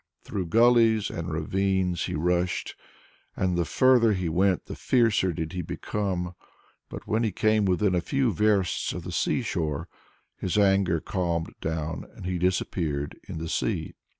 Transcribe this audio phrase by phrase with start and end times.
[0.23, 2.73] Through gullies and ravines he rushed,
[3.35, 6.33] and the further he went the fiercer did he become.
[6.89, 9.87] But when he came within a few versts of the sea shore,
[10.35, 13.93] his anger calmed down and he disappeared in the sea.